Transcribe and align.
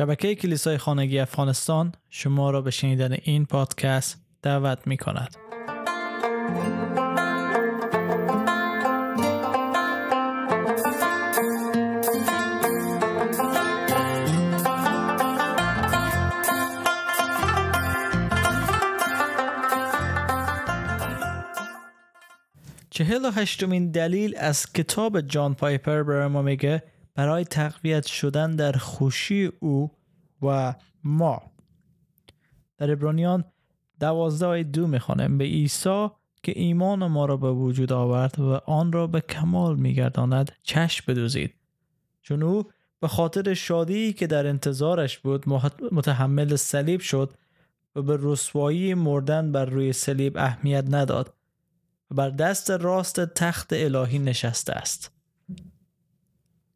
شبکه 0.00 0.34
کلیسای 0.34 0.78
خانگی 0.78 1.18
افغانستان 1.18 1.92
شما 2.10 2.50
را 2.50 2.62
به 2.62 2.70
شنیدن 2.70 3.16
این 3.22 3.46
پادکست 3.46 4.20
دعوت 4.42 4.86
می 4.86 4.96
کند. 4.96 5.36
چهل 22.90 23.24
و 23.24 23.30
هشتمین 23.30 23.90
دلیل 23.90 24.36
از 24.38 24.72
کتاب 24.72 25.20
جان 25.20 25.54
پایپر 25.54 26.02
برای 26.02 26.28
ما 26.28 26.42
میگه 26.42 26.82
برای 27.14 27.44
تقویت 27.44 28.06
شدن 28.06 28.56
در 28.56 28.72
خوشی 28.72 29.52
او 29.60 29.90
و 30.42 30.74
ما. 31.04 31.42
در 32.78 32.90
ابرانیان 32.90 33.44
دوازده 34.00 34.62
دو 34.62 34.86
می‌خوانم 34.86 35.38
به 35.38 35.44
عیسی 35.44 36.08
که 36.42 36.52
ایمان 36.56 37.06
ما 37.06 37.24
را 37.26 37.36
به 37.36 37.52
وجود 37.52 37.92
آورد 37.92 38.40
و 38.40 38.60
آن 38.66 38.92
را 38.92 39.06
به 39.06 39.20
کمال 39.20 39.76
میگرداند 39.76 40.52
چشم 40.62 41.04
بدوزید. 41.08 41.54
چون 42.22 42.42
او 42.42 42.64
به 43.00 43.08
خاطر 43.08 43.54
شادی 43.54 44.12
که 44.12 44.26
در 44.26 44.46
انتظارش 44.46 45.18
بود 45.18 45.48
متحمل 45.92 46.56
صلیب 46.56 47.00
شد 47.00 47.34
و 47.96 48.02
به 48.02 48.18
رسوایی 48.20 48.94
مردن 48.94 49.52
بر 49.52 49.64
روی 49.64 49.92
صلیب 49.92 50.36
اهمیت 50.36 50.84
نداد 50.90 51.34
و 52.10 52.14
بر 52.14 52.30
دست 52.30 52.70
راست 52.70 53.24
تخت 53.24 53.72
الهی 53.72 54.18
نشسته 54.18 54.72
است. 54.72 55.19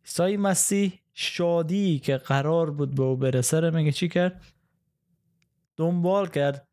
عیسی 0.05 0.37
مسیح 0.37 1.01
شادی 1.15 1.99
که 1.99 2.17
قرار 2.17 2.71
بود 2.71 2.95
به 2.95 3.03
او 3.03 3.17
برسه 3.17 3.61
رو 3.61 3.75
میگه 3.77 3.93
چی 3.93 4.09
کرد؟ 4.09 4.43
دنبال 5.77 6.29
کرد 6.29 6.69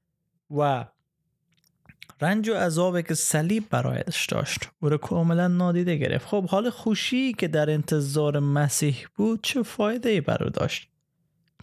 و 0.52 0.86
رنج 2.22 2.50
و 2.50 2.54
عذابی 2.54 3.04
که 3.04 3.14
صلیب 3.14 3.70
برایش 3.70 4.26
داشت 4.26 4.60
او 4.80 4.90
رو 4.90 4.98
کاملا 4.98 5.48
نادیده 5.48 5.96
گرفت. 5.96 6.28
خب 6.28 6.46
حال 6.46 6.70
خوشی 6.70 7.34
که 7.34 7.48
در 7.48 7.70
انتظار 7.70 8.40
مسیح 8.40 9.08
بود 9.16 9.40
چه 9.44 9.64
فایده 9.64 10.10
ای 10.10 10.22
برو 10.22 10.50
داشت؟ 10.50 10.88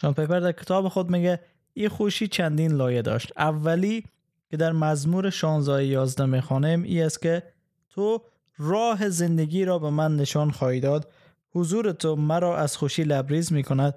جان 0.00 0.14
پیپر 0.14 0.40
در 0.40 0.52
کتاب 0.52 0.88
خود 0.88 1.10
میگه 1.10 1.40
این 1.74 1.88
خوشی 1.88 2.28
چندین 2.28 2.72
لایه 2.72 3.02
داشت. 3.02 3.32
اولی 3.36 4.04
که 4.50 4.56
در 4.56 4.72
مزمور 4.72 5.30
16 5.30 5.86
11 5.86 6.26
می‌خوانم 6.26 6.82
ای 6.82 7.02
است 7.02 7.22
که 7.22 7.42
تو 7.90 8.22
راه 8.56 9.08
زندگی 9.08 9.64
را 9.64 9.78
به 9.78 9.90
من 9.90 10.16
نشان 10.16 10.50
خواهی 10.50 10.80
داد. 10.80 11.12
حضور 11.54 11.92
تو 11.92 12.16
مرا 12.16 12.58
از 12.58 12.76
خوشی 12.76 13.02
لبریز 13.02 13.52
می 13.52 13.62
کند 13.62 13.94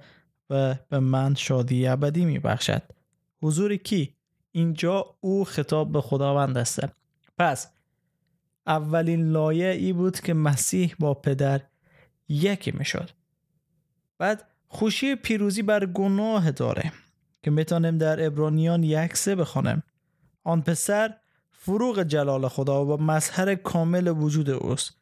و 0.50 0.76
به 0.90 1.00
من 1.00 1.36
شادی 1.36 1.88
ابدی 1.88 2.26
می 2.26 2.40
بخشد. 2.40 2.82
حضور 3.42 3.76
کی؟ 3.76 4.16
اینجا 4.52 5.16
او 5.20 5.46
خطاب 5.46 5.92
به 5.92 6.02
خداوند 6.02 6.58
است. 6.58 6.80
پس 7.38 7.68
اولین 8.68 9.32
لایه 9.32 9.70
ای 9.70 9.94
بود 9.94 10.20
که 10.20 10.34
مسیح 10.34 10.96
با 11.00 11.14
پدر 11.14 11.62
یکی 12.30 12.72
می 12.72 12.86
شد. 12.86 13.10
بعد 14.18 14.48
خوشی 14.68 15.16
پیروزی 15.16 15.62
بر 15.62 15.86
گناه 15.86 16.52
داره 16.52 16.92
که 17.44 17.52
می‌تونیم 17.52 17.98
در 17.98 18.26
ابرانیان 18.26 18.84
یک 18.84 19.18
سه. 19.18 19.46
آن 20.44 20.62
پسر 20.62 21.14
فروغ 21.52 22.04
جلال 22.04 22.48
خدا 22.48 22.86
و 22.86 23.02
مظهر 23.02 23.56
کامل 23.56 24.08
وجود 24.08 24.50
اوست 24.50 25.01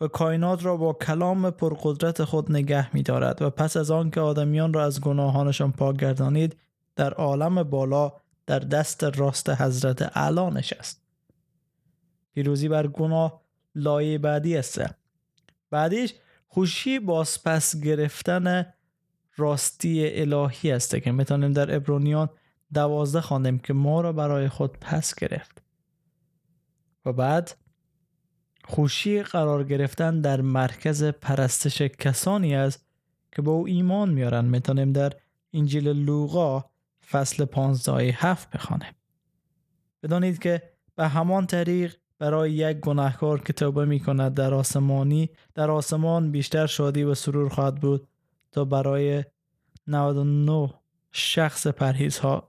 و 0.00 0.08
کائنات 0.08 0.64
را 0.64 0.76
با 0.76 0.92
کلام 0.92 1.50
پرقدرت 1.50 2.24
خود 2.24 2.52
نگه 2.52 2.94
می 2.94 3.02
دارد 3.02 3.42
و 3.42 3.50
پس 3.50 3.76
از 3.76 3.90
آن 3.90 4.10
که 4.10 4.20
آدمیان 4.20 4.72
را 4.72 4.84
از 4.84 5.00
گناهانشان 5.00 5.72
پاک 5.72 5.96
گردانید 5.96 6.56
در 6.96 7.14
عالم 7.14 7.62
بالا 7.62 8.12
در 8.46 8.58
دست 8.58 9.04
راست 9.04 9.50
حضرت 9.50 10.16
اعلی 10.16 10.50
نشست. 10.50 11.02
پیروزی 12.34 12.68
بر 12.68 12.86
گناه 12.86 13.40
لایه 13.74 14.18
بعدی 14.18 14.56
است. 14.56 14.80
بعدیش 15.70 16.14
خوشی 16.48 16.98
بازپس 16.98 17.80
گرفتن 17.80 18.66
راستی 19.36 20.20
الهی 20.20 20.72
است 20.72 20.96
که 20.96 21.12
می‌تونیم 21.12 21.52
در 21.52 21.76
ابرونیان 21.76 22.30
دوازده 22.74 23.20
خواندیم 23.20 23.58
که 23.58 23.72
ما 23.72 24.00
را 24.00 24.12
برای 24.12 24.48
خود 24.48 24.78
پس 24.80 25.14
گرفت. 25.14 25.62
و 27.06 27.12
بعد 27.12 27.56
خوشی 28.64 29.22
قرار 29.22 29.64
گرفتن 29.64 30.20
در 30.20 30.40
مرکز 30.40 31.04
پرستش 31.04 31.82
کسانی 31.82 32.54
است 32.54 32.86
که 33.32 33.42
با 33.42 33.52
او 33.52 33.66
ایمان 33.66 34.10
میارن 34.10 34.44
می‌تونیم 34.44 34.92
در 34.92 35.12
انجیل 35.52 35.88
لوقا 35.88 36.64
فصل 37.10 37.44
15 37.44 37.92
هفت 38.02 38.50
بخوانیم. 38.50 38.92
بدانید 40.02 40.38
که 40.38 40.62
به 40.96 41.08
همان 41.08 41.46
طریق 41.46 41.96
برای 42.18 42.52
یک 42.52 42.76
گناهکار 42.76 43.40
که 43.40 43.52
توبه 43.52 43.84
می 43.84 44.00
کند 44.00 44.34
در 44.34 44.54
آسمانی 44.54 45.30
در 45.54 45.70
آسمان 45.70 46.30
بیشتر 46.30 46.66
شادی 46.66 47.02
و 47.02 47.14
سرور 47.14 47.48
خواهد 47.48 47.74
بود 47.74 48.08
تا 48.52 48.64
برای 48.64 49.24
99 49.86 50.74
شخص 51.12 51.66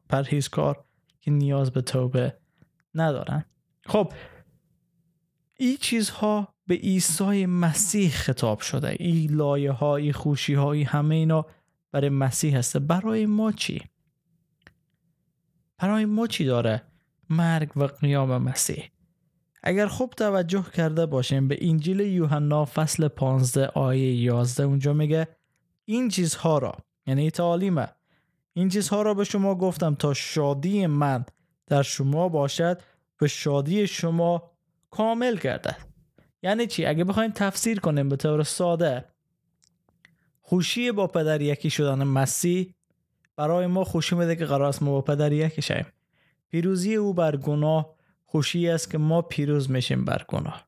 پرهیزکار 0.09 0.83
که 1.21 1.31
نیاز 1.31 1.71
به 1.71 1.81
توبه 1.81 2.37
ندارند. 2.95 3.45
خب 3.85 4.11
این 5.61 5.77
چیزها 5.77 6.47
به 6.67 6.75
عیسی 6.75 7.45
مسیح 7.45 8.09
خطاب 8.09 8.59
شده 8.59 8.95
این 8.99 9.31
لایه 9.31 9.71
ها 9.71 9.95
این 9.95 10.13
خوشی 10.13 10.53
های 10.53 10.83
همه 10.83 11.15
اینا 11.15 11.45
برای 11.91 12.09
مسیح 12.09 12.57
هسته 12.57 12.79
برای 12.79 13.25
ما 13.25 13.51
چی؟ 13.51 13.81
برای 15.77 16.05
ما 16.05 16.27
چی 16.27 16.45
داره؟ 16.45 16.81
مرگ 17.29 17.77
و 17.77 17.83
قیام 17.83 18.37
مسیح 18.37 18.83
اگر 19.63 19.87
خوب 19.87 20.09
توجه 20.09 20.65
کرده 20.73 21.05
باشیم 21.05 21.47
به 21.47 21.57
انجیل 21.61 21.99
یوحنا 21.99 22.65
فصل 22.65 23.07
15 23.07 23.67
آیه 23.67 24.15
11 24.15 24.63
اونجا 24.63 24.93
میگه 24.93 25.27
این 25.85 26.09
چیزها 26.09 26.57
را 26.57 26.77
یعنی 27.07 27.31
تعالیمه 27.31 27.87
این 28.53 28.69
چیزها 28.69 29.01
را 29.01 29.13
به 29.13 29.23
شما 29.23 29.55
گفتم 29.55 29.95
تا 29.95 30.13
شادی 30.13 30.87
من 30.87 31.25
در 31.67 31.81
شما 31.81 32.29
باشد 32.29 32.81
به 33.17 33.27
شادی 33.27 33.87
شما 33.87 34.50
کامل 34.91 35.37
کرده. 35.37 35.75
یعنی 36.43 36.67
چی؟ 36.67 36.85
اگه 36.85 37.03
بخوایم 37.03 37.31
تفسیر 37.31 37.79
کنیم 37.79 38.09
به 38.09 38.15
طور 38.15 38.43
ساده 38.43 39.05
خوشی 40.41 40.91
با 40.91 41.07
پدر 41.07 41.41
یکی 41.41 41.69
شدن 41.69 42.03
مسیح 42.03 42.73
برای 43.35 43.67
ما 43.67 43.83
خوشی 43.83 44.15
میده 44.15 44.35
که 44.35 44.45
قرار 44.45 44.63
است 44.63 44.83
ما 44.83 44.91
با 44.91 45.01
پدر 45.01 45.31
یکی 45.31 45.61
شیم 45.61 45.85
پیروزی 46.49 46.95
او 46.95 47.13
بر 47.13 47.35
گناه 47.35 47.95
خوشی 48.25 48.69
است 48.69 48.91
که 48.91 48.97
ما 48.97 49.21
پیروز 49.21 49.71
میشیم 49.71 50.05
بر 50.05 50.25
گناه. 50.27 50.67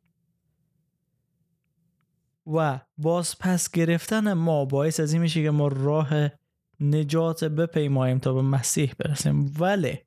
و 2.54 2.80
باز 2.98 3.40
پس 3.40 3.72
گرفتن 3.72 4.34
ما 4.34 4.66
باعث 4.66 5.00
از 5.00 5.14
این 5.14 5.22
میشه 5.22 5.44
که 5.44 5.52
ما 5.52 5.68
راه 5.68 6.30
نجات 6.80 7.44
بپیماییم 7.44 8.20
تا 8.20 8.34
به 8.34 8.42
مسیح 8.42 8.94
برسیم. 9.00 9.54
ولی 9.60 10.00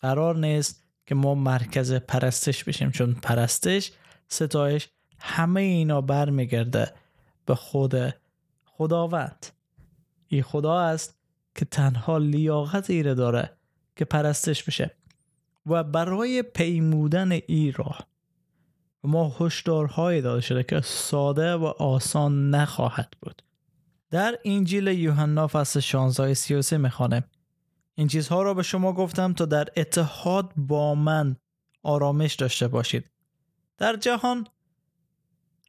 قرار 0.00 0.36
نیست 0.36 0.87
که 1.08 1.14
ما 1.14 1.34
مرکز 1.34 1.92
پرستش 1.92 2.64
بشیم 2.64 2.90
چون 2.90 3.14
پرستش 3.14 3.92
ستایش 4.28 4.88
همه 5.18 5.60
اینا 5.60 6.00
برمیگرده 6.00 6.94
به 7.46 7.54
خود 7.54 7.94
خداوند. 8.64 9.46
این 10.28 10.42
خدا 10.42 10.80
است 10.80 11.18
که 11.54 11.64
تنها 11.64 12.18
لیاقت 12.18 12.90
ایره 12.90 13.14
داره 13.14 13.50
که 13.96 14.04
پرستش 14.04 14.64
بشه 14.64 14.90
و 15.66 15.84
برای 15.84 16.42
پیمودن 16.42 17.32
ای 17.32 17.72
راه 17.76 18.00
ما 19.04 19.36
هشدارهایی 19.40 20.22
داده 20.22 20.40
شده 20.40 20.62
که 20.62 20.80
ساده 20.80 21.54
و 21.54 21.64
آسان 21.64 22.50
نخواهد 22.50 23.14
بود. 23.22 23.42
در 24.10 24.38
انجیل 24.44 24.86
یوحنا 24.86 25.46
فصل 25.46 25.80
16 25.80 26.34
33 26.34 26.78
می‌خوانم 26.78 27.24
این 27.98 28.08
چیزها 28.08 28.42
را 28.42 28.54
به 28.54 28.62
شما 28.62 28.92
گفتم 28.92 29.32
تا 29.32 29.44
در 29.44 29.68
اتحاد 29.76 30.52
با 30.56 30.94
من 30.94 31.36
آرامش 31.82 32.34
داشته 32.34 32.68
باشید. 32.68 33.10
در 33.78 33.96
جهان 33.96 34.46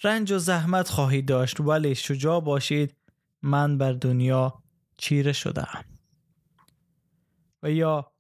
رنج 0.03 0.31
و 0.31 0.37
زحمت 0.37 0.89
خواهید 0.89 1.25
داشت 1.25 1.59
ولی 1.59 1.95
شجاع 1.95 2.41
باشید 2.41 2.95
من 3.41 3.77
بر 3.77 3.91
دنیا 3.91 4.63
چیره 4.97 5.31
شدم 5.31 5.85
و 7.63 7.71
یا 7.71 8.11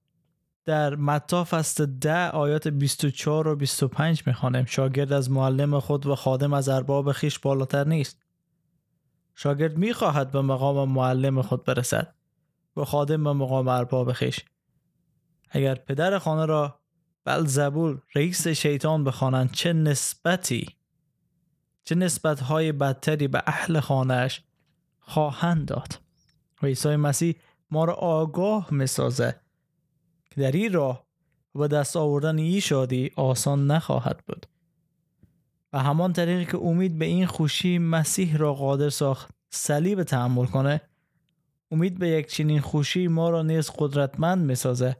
در 0.65 0.95
متا 0.95 1.43
فصل 1.43 1.85
ده 1.85 2.29
آیات 2.29 2.67
24 2.67 3.47
و 3.47 3.55
25 3.55 4.27
می‌خوانیم. 4.27 4.65
شاگرد 4.65 5.13
از 5.13 5.31
معلم 5.31 5.79
خود 5.79 6.05
و 6.05 6.15
خادم 6.15 6.53
از 6.53 6.69
ارباب 6.69 7.11
خیش 7.11 7.39
بالاتر 7.39 7.87
نیست. 7.87 8.25
شاگرد 9.35 9.77
می‌خواهد 9.77 10.31
به 10.31 10.41
مقام 10.41 10.89
معلم 10.89 11.41
خود 11.41 11.63
برسد. 11.63 12.18
و 12.79 12.85
خادم 12.85 13.23
به 13.23 13.33
مقام 13.33 13.67
ارباب 13.67 14.11
خیش 14.11 14.45
اگر 15.49 15.75
پدر 15.75 16.19
خانه 16.19 16.45
را 16.45 16.79
بلزبول 17.25 17.97
رئیس 18.15 18.47
شیطان 18.47 19.03
بخوانند 19.03 19.51
چه 19.51 19.73
نسبتی؟ 19.73 20.75
چه 21.83 21.95
نسبت 21.95 22.39
های 22.39 22.71
بدتری 22.71 23.27
به 23.27 23.43
اهل 23.47 23.79
خانهش 23.79 24.43
خواهند 24.99 25.67
داد؟ 25.67 25.99
و 26.63 26.65
عیسی 26.65 26.95
مسیح 26.95 27.35
ما 27.71 27.85
را 27.85 27.93
آگاه 27.93 28.67
می‌سازه 28.73 29.35
که 30.29 30.41
در 30.41 30.51
این 30.51 30.73
راه 30.73 31.05
و 31.55 31.67
دست 31.67 31.97
آوردن 31.97 32.37
این 32.37 32.59
شادی 32.59 33.11
آسان 33.15 33.71
نخواهد 33.71 34.23
بود. 34.27 34.45
و 35.73 35.79
همان 35.79 36.13
طریقی 36.13 36.45
که 36.45 36.57
امید 36.57 36.99
به 36.99 37.05
این 37.05 37.25
خوشی 37.25 37.77
مسیح 37.77 38.37
را 38.37 38.53
قادر 38.53 38.89
ساخت 38.89 39.29
صلیب 39.49 40.03
تحمل 40.03 40.45
کنه 40.45 40.81
امید 41.71 41.99
به 41.99 42.09
یک 42.09 42.27
چنین 42.27 42.61
خوشی 42.61 43.07
ما 43.07 43.29
را 43.29 43.41
نیز 43.41 43.71
قدرتمند 43.77 44.45
می‌سازه 44.45 44.97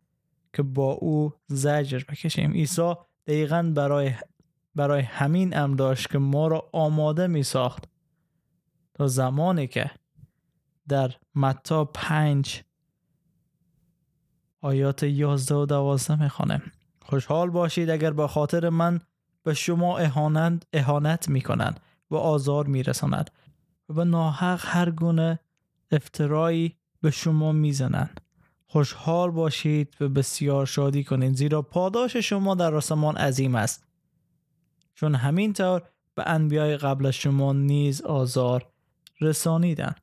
که 0.54 0.64
با 0.64 0.92
او 0.92 1.34
زجر 1.48 2.00
بکشیم. 2.10 2.52
عیسی 2.52 2.94
دقیقا 3.28 3.72
برای 3.76 4.14
برای 4.76 5.02
همین 5.02 5.58
امر 5.58 5.76
داشت 5.76 6.10
که 6.10 6.18
ما 6.18 6.48
را 6.48 6.70
آماده 6.74 7.28
می 7.28 7.44
ساخت 7.44 7.84
تا 8.94 9.08
زمانی 9.08 9.68
که 9.68 9.92
در 10.88 11.12
متا 11.36 11.86
پنج 11.86 12.64
آیات 14.62 15.04
یازده 15.04 15.56
و 15.56 15.66
دوازده 15.66 16.22
می‌خوانم. 16.22 16.62
خوشحال 17.02 17.50
باشید 17.50 17.90
اگر 17.90 18.12
با 18.12 18.28
خاطر 18.28 18.70
من 18.70 19.00
به 19.44 19.54
شما 19.54 19.98
اهانت, 19.98 20.64
اهانت 20.74 21.30
می‌کنند 21.30 21.80
و 22.12 22.16
آزار 22.16 22.68
میرساند 22.68 23.32
و 23.90 23.94
به 23.94 24.04
ناحق 24.04 24.62
هر 24.64 24.92
گونه 24.92 25.40
افترایی 25.92 26.76
به 27.02 27.12
شما 27.12 27.52
می‌زنند 27.52 28.22
خوشحال 28.68 29.32
باشید 29.32 29.96
و 30.00 30.10
بسیار 30.10 30.66
شادی 30.66 31.04
کنید 31.04 31.36
زیرا 31.36 31.62
پاداش 31.62 32.18
شما 32.18 32.56
در 32.56 32.76
آسمان 32.76 33.18
عظیم 33.18 33.56
است. 33.56 33.88
چون 34.96 35.16
همین 35.16 35.54
طور 35.54 35.82
به 36.16 36.24
انبیای 36.28 36.78
قبل 36.78 37.12
شما 37.12 37.54
نیز 37.54 38.02
آزار 38.02 38.70
رسانیدن. 39.22 39.96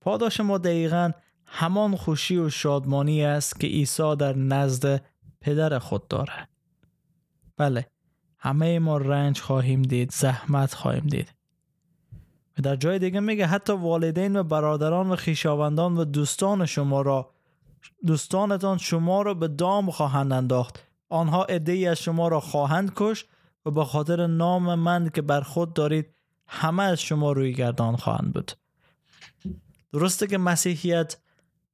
پاداش 0.00 0.40
ما 0.40 0.58
دقیقا 0.58 1.10
همان 1.46 1.96
خوشی 1.96 2.36
و 2.36 2.50
شادمانی 2.50 3.24
است 3.24 3.60
که 3.60 3.66
عیسی 3.66 4.16
در 4.16 4.36
نزد 4.36 5.04
پدر 5.40 5.78
خود 5.78 6.08
داره. 6.08 6.48
بله 7.56 7.86
همه 8.38 8.78
ما 8.78 8.96
رنج 8.96 9.40
خواهیم 9.40 9.82
دید 9.82 10.10
زحمت 10.10 10.74
خواهیم 10.74 11.06
دید. 11.06 11.34
در 12.62 12.76
جای 12.76 12.98
دیگه 12.98 13.20
میگه 13.20 13.46
حتی 13.46 13.72
والدین 13.72 14.36
و 14.36 14.42
برادران 14.42 15.10
و 15.10 15.16
خیشاوندان 15.16 15.98
و 15.98 16.04
دوستان 16.04 16.66
شما 16.66 17.02
را 17.02 17.30
دوستانتان 18.06 18.78
شما 18.78 19.22
را 19.22 19.34
به 19.34 19.48
دام 19.48 19.90
خواهند 19.90 20.32
انداخت. 20.32 20.84
آنها 21.08 21.44
عده 21.44 21.88
از 21.90 21.98
شما 21.98 22.28
را 22.28 22.40
خواهند 22.40 22.92
کش 22.96 23.24
و 23.66 23.70
به 23.70 23.84
خاطر 23.84 24.26
نام 24.26 24.74
من 24.74 25.08
که 25.08 25.22
بر 25.22 25.40
خود 25.40 25.74
دارید 25.74 26.14
همه 26.46 26.82
از 26.82 27.00
شما 27.00 27.32
روی 27.32 27.52
گردان 27.52 27.96
خواهند 27.96 28.32
بود. 28.32 28.52
درسته 29.92 30.26
که 30.26 30.38
مسیحیت 30.38 31.16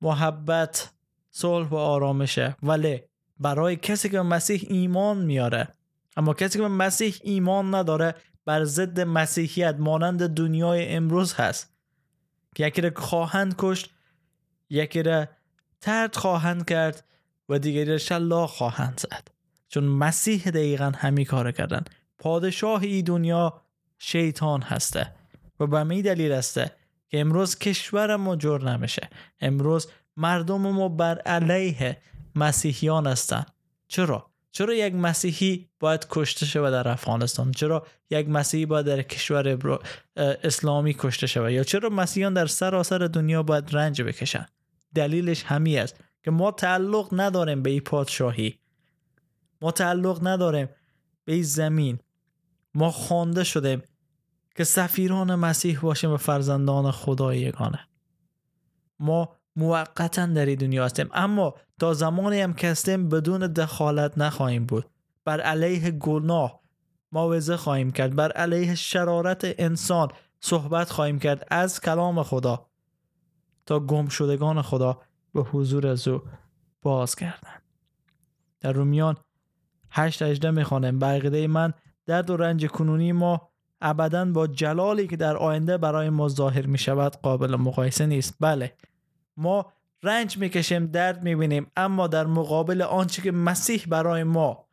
محبت 0.02 0.92
صلح 1.30 1.68
و 1.68 1.76
آرامشه 1.76 2.56
ولی 2.62 3.00
برای 3.40 3.76
کسی 3.76 4.08
که 4.08 4.20
مسیح 4.20 4.66
ایمان 4.68 5.24
میاره 5.24 5.68
اما 6.16 6.34
کسی 6.34 6.58
که 6.58 6.62
به 6.62 6.68
مسیح 6.68 7.14
ایمان 7.22 7.74
نداره 7.74 8.14
بر 8.48 8.64
ضد 8.64 9.00
مسیحیت 9.00 9.76
مانند 9.78 10.26
دنیای 10.26 10.94
امروز 10.94 11.34
هست. 11.34 11.72
که 12.54 12.66
یکی 12.66 12.80
را 12.80 12.90
خواهند 12.96 13.54
کشت 13.58 13.90
یکی 14.70 15.02
را 15.02 15.26
ترد 15.80 16.16
خواهند 16.16 16.64
کرد 16.68 17.04
و 17.48 17.58
دیگری 17.58 17.84
را 17.84 17.98
شلاق 17.98 18.50
خواهند 18.50 19.00
زد. 19.00 19.28
چون 19.68 19.84
مسیح 19.84 20.50
دقیقا 20.50 20.92
همین 20.96 21.24
کار 21.24 21.52
کردن. 21.52 21.84
پادشاه 22.18 22.82
ای 22.82 23.02
دنیا 23.02 23.60
شیطان 23.98 24.62
هسته 24.62 25.12
و 25.60 25.66
به 25.66 25.84
می 25.84 26.02
دلیل 26.02 26.32
هسته 26.32 26.72
که 27.08 27.20
امروز 27.20 27.58
کشور 27.58 28.16
ما 28.16 28.36
جور 28.36 28.70
نمیشه. 28.70 29.08
امروز 29.40 29.88
مردم 30.16 30.60
ما 30.60 30.88
بر 30.88 31.18
علیه 31.18 31.96
مسیحیان 32.34 33.06
هستن. 33.06 33.44
چرا؟ 33.88 34.27
چرا 34.50 34.74
یک 34.74 34.94
مسیحی 34.94 35.68
باید 35.80 36.06
کشته 36.10 36.46
شود 36.46 36.72
در 36.72 36.88
افغانستان؟ 36.88 37.52
چرا 37.52 37.86
یک 38.10 38.28
مسیحی 38.28 38.66
باید 38.66 38.86
در 38.86 39.02
کشور 39.02 39.78
اسلامی 40.16 40.94
کشته 40.98 41.26
شود؟ 41.26 41.50
یا 41.50 41.64
چرا 41.64 41.88
مسیحیان 41.88 42.34
در 42.34 42.46
سراسر 42.46 42.98
دنیا 42.98 43.42
باید 43.42 43.76
رنج 43.76 44.02
بکشن؟ 44.02 44.46
دلیلش 44.94 45.42
همی 45.42 45.78
است 45.78 45.96
که 46.24 46.30
ما 46.30 46.50
تعلق 46.50 47.08
نداریم 47.12 47.62
به 47.62 47.70
این 47.70 47.80
پادشاهی. 47.80 48.58
ما 49.62 49.72
تعلق 49.72 50.26
نداریم 50.26 50.68
به 51.24 51.32
این 51.32 51.42
زمین. 51.42 51.98
ما 52.74 52.90
خوانده 52.90 53.44
شدیم 53.44 53.82
که 54.56 54.64
سفیران 54.64 55.34
مسیح 55.34 55.80
باشیم 55.80 56.10
و 56.10 56.16
فرزندان 56.16 56.90
خدای 56.90 57.38
یگانه 57.38 57.88
ما 59.00 59.37
موقتا 59.58 60.26
در 60.26 60.44
دنیا 60.44 60.84
هستیم. 60.84 61.08
اما 61.14 61.54
تا 61.78 61.94
زمانی 61.94 62.40
هم 62.40 62.52
که 62.52 62.68
هستیم 62.68 63.08
بدون 63.08 63.40
دخالت 63.40 64.18
نخواهیم 64.18 64.66
بود. 64.66 64.86
بر 65.24 65.40
علیه 65.40 65.90
گناه 65.90 66.60
موعظه 67.12 67.56
خواهیم 67.56 67.90
کرد. 67.90 68.16
بر 68.16 68.32
علیه 68.32 68.74
شرارت 68.74 69.54
انسان 69.58 70.08
صحبت 70.40 70.90
خواهیم 70.90 71.18
کرد. 71.18 71.46
از 71.50 71.80
کلام 71.80 72.22
خدا 72.22 72.66
تا 73.66 73.80
گم 73.80 74.08
شدگان 74.08 74.62
خدا 74.62 75.00
به 75.34 75.42
حضور 75.42 75.86
از 75.86 76.08
او 76.08 76.22
باز 76.82 77.14
کردن. 77.14 77.58
در 78.60 78.72
رومیان 78.72 79.16
8 79.90 80.22
18 80.22 80.50
می‌خوانم 80.50 80.98
به 80.98 81.46
من 81.46 81.72
درد 82.06 82.30
و 82.30 82.36
رنج 82.36 82.66
کنونی 82.66 83.12
ما 83.12 83.48
ابدا 83.80 84.24
با 84.24 84.46
جلالی 84.46 85.06
که 85.06 85.16
در 85.16 85.36
آینده 85.36 85.78
برای 85.78 86.10
ما 86.10 86.28
ظاهر 86.28 86.66
می 86.66 86.78
شود 86.78 87.16
قابل 87.16 87.56
مقایسه 87.56 88.06
نیست. 88.06 88.36
بله. 88.40 88.72
ما 89.38 89.72
رنج 90.02 90.38
می‌کشیم 90.38 90.86
درد 90.86 91.22
می‌بینیم 91.22 91.70
اما 91.76 92.06
در 92.06 92.26
مقابل 92.26 92.82
آنچه 92.82 93.22
که 93.22 93.32
مسیح 93.32 93.84
برای 93.88 94.24
ما 94.24 94.68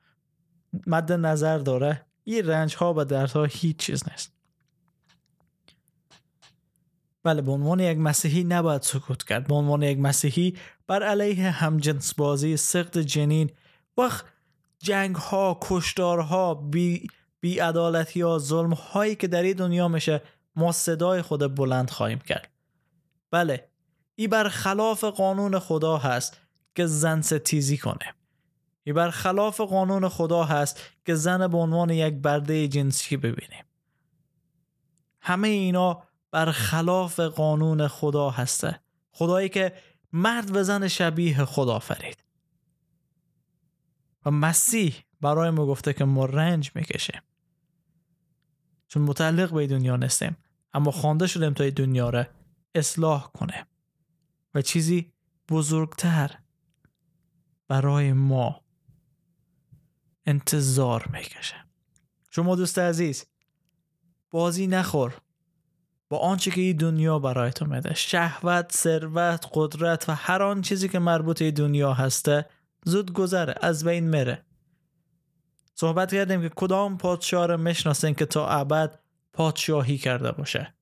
مد 0.88 1.12
نظر 1.12 1.58
داره 1.58 2.06
این 2.24 2.48
رنج 2.48 2.76
ها 2.76 2.94
و 2.98 3.06
دردها 3.06 3.44
هیچ 3.44 3.78
چیز 3.78 4.10
نیست. 4.10 4.36
بله 7.24 7.42
به 7.42 7.52
عنوان 7.52 7.80
یک 7.80 7.98
مسیحی 7.98 8.44
نباید 8.44 8.82
سکوت 8.82 9.24
کرد. 9.24 9.48
به 9.48 9.56
عنوان 9.56 9.82
یک 9.84 10.00
مسیحی 10.00 10.58
بر 10.88 11.04
علیه 11.04 11.50
همجنس 11.50 12.14
بازی 12.14 12.58
سخت 12.58 12.98
جنین 12.98 13.50
وقت 13.98 14.26
جنگ 14.80 15.16
ها 15.16 15.60
کشدارها 15.62 16.54
بی, 16.54 17.08
بی 17.40 17.60
عدالتی 17.60 18.22
ها 18.22 18.40
ظلم 18.40 18.74
هایی 18.74 19.16
که 19.16 19.28
در 19.28 19.44
این 19.44 19.54
دنیا 19.54 19.88
میشه 19.88 20.22
ما 20.56 20.72
صدای 20.72 21.22
خود 21.22 21.56
بلند 21.56 21.90
خواهیم 21.90 22.20
کرد. 22.20 22.50
بله 23.32 23.70
ای 24.16 24.28
بر 24.28 24.50
خلاف 24.50 25.04
قانون 25.04 25.60
خدا 25.60 25.98
هست 25.98 26.42
که 26.76 26.86
زن 26.86 27.22
ستیزی 27.22 27.78
کنه. 27.78 28.16
ای 28.84 28.94
بر 28.94 29.10
خلاف 29.10 29.62
قانون 29.62 30.10
خدا 30.10 30.44
هست 30.44 30.82
که 31.06 31.16
زن 31.16 31.48
به 31.48 31.58
عنوان 31.58 31.90
یک 31.90 32.14
برده 32.14 32.68
جنسی 32.68 33.18
ببینیم 33.18 33.66
همه 35.22 35.48
اینا 35.48 36.04
بر 36.32 36.52
خلاف 36.52 37.20
قانون 37.20 37.88
خدا 37.88 38.30
هسته. 38.30 38.80
خدایی 39.12 39.50
که 39.50 39.74
مرد 40.14 40.56
و 40.56 40.64
زن 40.64 40.88
شبیه 40.88 41.46
خدا 41.46 41.80
فرید 41.80 42.24
و 44.26 44.32
مسیح 44.32 44.96
برای 45.22 45.50
ما 45.50 45.66
گفته 45.66 45.94
که 45.94 46.06
ما 46.06 46.26
رنج 46.26 46.72
می‌کشیم 46.76 47.22
چون 48.88 49.04
متعلق 49.04 49.54
به 49.54 49.68
دنیا 49.68 49.96
نیستیم 49.96 50.38
اما 50.74 50.92
خوانده 50.92 51.28
شدیم 51.28 51.54
تا 51.54 51.70
دنیا 51.70 52.10
را 52.10 52.26
اصلاح 52.76 53.32
کنه. 53.32 53.66
و 54.56 54.62
چیزی 54.62 55.14
بزرگتر 55.50 56.40
برای 57.68 58.14
ما 58.14 58.62
انتظار 60.26 61.10
می‌کشه. 61.14 61.56
شما 62.32 62.56
دوست 62.56 62.80
عزیز 62.80 63.26
بازی 64.32 64.68
نخور. 64.68 65.22
با 66.10 66.18
آنچه 66.18 66.52
که 66.52 66.62
این 66.62 66.78
دنیا 66.78 67.20
برای 67.20 67.52
تو 67.52 67.66
میده. 67.66 67.94
شهوت 67.94 68.72
ثروت 68.72 69.46
قدرت 69.54 70.10
و 70.10 70.16
هر 70.16 70.44
آن 70.44 70.62
چیزی 70.62 70.90
که 70.90 71.00
مربوط 71.00 71.42
این 71.42 71.54
دنیا 71.54 71.94
هسته 71.94 72.46
زود 72.86 73.14
گذره 73.14 73.56
از 73.62 73.86
بین 73.86 74.10
میره. 74.10 74.46
صحبت 75.74 76.14
کردیم 76.14 76.42
که 76.42 76.50
کدام 76.50 76.98
پادشاه 76.98 77.46
رو 77.46 77.58
می‌شناسین 77.58 78.14
که 78.14 78.26
تا 78.26 78.48
ابد 78.48 79.00
پادشاهی 79.34 79.98
کرده 79.98 80.32
باشه. 80.32 80.74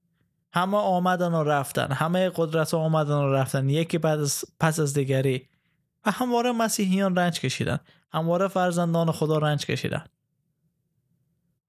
همه 0.54 0.78
آمدن 0.78 1.34
و 1.34 1.44
رفتن 1.44 1.92
همه 1.92 2.32
قدرت 2.36 2.74
آمدن 2.74 3.14
و 3.14 3.34
رفتن 3.34 3.70
یکی 3.70 3.98
بعد 3.98 4.20
از 4.20 4.46
پس 4.60 4.80
از 4.80 4.94
دیگری. 4.94 5.48
و 6.06 6.12
همواره 6.12 6.52
مسیحیان 6.52 7.16
رنج 7.16 7.40
کشیدن 7.40 7.80
همواره 8.12 8.48
فرزندان 8.48 9.12
خدا 9.12 9.38
رنج 9.38 9.66
کشیدن. 9.66 10.06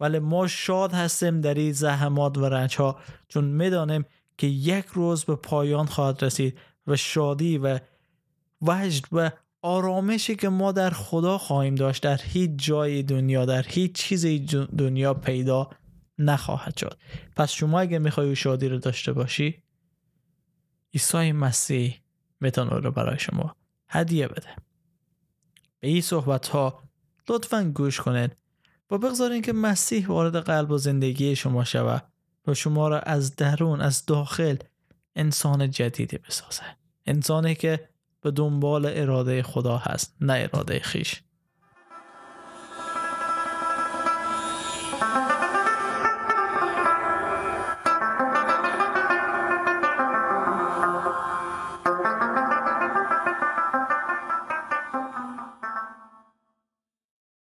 ولی 0.01 0.19
ما 0.19 0.47
شاد 0.47 0.93
هستیم 0.93 1.41
در 1.41 1.55
این 1.55 1.73
زحمات 1.73 2.39
و 2.39 2.49
رنج 2.49 2.77
ها 2.77 2.99
چون 3.29 3.45
می‌دانیم 3.45 4.05
که 4.39 4.47
یک 4.47 4.87
روز 4.87 5.25
به 5.25 5.37
پایان 5.37 5.87
خواهد 5.87 6.25
رسید 6.25 6.59
و 6.87 6.97
شادی 6.97 7.59
و 7.59 7.79
وجد 8.63 9.05
و 9.13 9.31
آرامشی 9.63 10.37
که 10.37 10.49
ما 10.49 10.73
در 10.73 10.91
خدا 10.91 11.39
خواهیم 11.39 11.75
داشت 11.75 12.03
در 12.03 12.21
هیچ 12.23 12.51
جای 12.57 13.03
دنیا 13.03 13.45
در 13.45 13.63
هیچ 13.63 13.93
چیز 13.93 14.27
دنیا 14.79 15.15
پیدا 15.15 15.71
نخواهد 16.19 16.77
شد. 16.77 16.99
پس 17.37 17.53
شما 17.53 17.81
اگه 17.81 17.99
می‌خوای 17.99 18.37
شادی 18.37 18.69
رو 18.69 18.79
داشته 18.79 19.13
باشی 19.13 19.63
عیسی 20.95 21.33
مسیح 21.33 22.01
می‌تونه 22.41 22.71
رو 22.71 22.91
برای 22.91 23.19
شما 23.19 23.57
هدیه 23.89 24.29
بده. 24.29 24.49
به 25.81 25.89
این 25.89 26.03
صحبت 26.03 26.49
ها 26.49 26.83
لطفا 27.29 27.73
گوش 27.75 28.01
کنید 28.01 28.37
و 28.91 28.99
بگذارین 28.99 29.43
که 29.43 29.53
مسیح 29.53 30.07
وارد 30.07 30.37
قلب 30.37 30.71
و 30.71 30.79
زندگی 30.79 31.37
شما 31.37 31.65
شود 31.65 32.13
و 32.47 32.55
شما 32.55 32.89
را 32.89 33.01
از 33.01 33.37
درون 33.37 33.81
از 33.81 34.07
داخل 34.07 34.57
انسان 35.17 35.71
جدیدی 35.71 36.19
بسازه. 36.19 36.63
انسانی 37.07 37.55
که 37.55 37.89
به 38.21 38.31
دنبال 38.31 38.87
اراده 38.87 39.43
خدا 39.43 39.79
هست 39.79 40.17
نه 40.21 40.49
اراده 40.53 40.81
خیش. 40.81 41.23